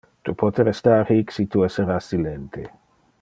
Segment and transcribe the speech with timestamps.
[0.27, 2.69] Tu pote restar hic si tu essera silente.